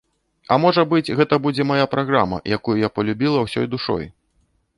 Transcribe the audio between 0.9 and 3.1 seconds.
быць, гэта будзе мая праграма, якую я